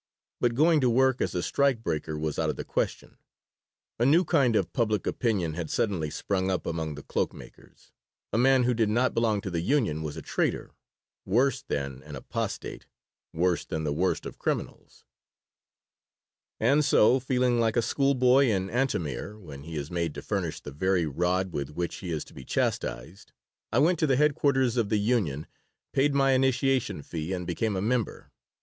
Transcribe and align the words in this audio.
But 0.39 0.55
going 0.55 0.81
to 0.81 0.89
work 0.89 1.21
as 1.21 1.35
a 1.35 1.43
strike 1.43 1.83
breaker 1.83 2.17
was 2.17 2.39
out 2.39 2.49
of 2.49 2.55
the 2.55 2.63
question. 2.63 3.17
A 3.99 4.03
new 4.07 4.25
kind 4.25 4.55
of 4.55 4.73
Public 4.73 5.05
Opinion 5.05 5.53
had 5.53 5.69
suddenly 5.69 6.09
sprung 6.09 6.49
up 6.49 6.65
among 6.65 6.95
the 6.95 7.03
cloak 7.03 7.33
makers: 7.33 7.91
a 8.33 8.37
man 8.39 8.63
who 8.63 8.73
did 8.73 8.89
not 8.89 9.13
belong 9.13 9.41
to 9.41 9.51
the 9.51 9.61
union 9.61 10.01
was 10.01 10.17
a 10.17 10.23
traitor, 10.23 10.71
worse 11.23 11.61
than 11.61 12.01
an 12.01 12.15
apostate, 12.15 12.87
worse 13.31 13.63
than 13.63 13.83
the 13.83 13.93
worst 13.93 14.25
of 14.25 14.39
criminals 14.39 15.05
And 16.59 16.83
so, 16.83 17.19
feeling 17.19 17.59
like 17.59 17.77
a 17.77 17.83
school 17.83 18.15
boy 18.15 18.51
in 18.51 18.71
Antomir 18.71 19.37
when 19.37 19.65
he 19.65 19.75
is 19.77 19.91
made 19.91 20.15
to 20.15 20.23
furnish 20.23 20.61
the 20.61 20.71
very 20.71 21.05
rod 21.05 21.53
with 21.53 21.69
which 21.69 21.97
he 21.97 22.09
is 22.09 22.25
to 22.25 22.33
be 22.33 22.43
chastised, 22.43 23.33
I 23.71 23.77
went 23.77 23.99
to 23.99 24.07
the 24.07 24.17
headquarters 24.17 24.77
of 24.77 24.89
the 24.89 24.97
union, 24.97 25.45
paid 25.93 26.15
my 26.15 26.31
initiation 26.31 27.03
fee, 27.03 27.33
and 27.33 27.45
became 27.45 27.75
a 27.75 27.81
member. 27.83 28.31